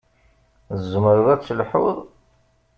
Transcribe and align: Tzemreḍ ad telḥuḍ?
Tzemreḍ 0.79 1.27
ad 1.33 1.41
telḥuḍ? 1.41 1.97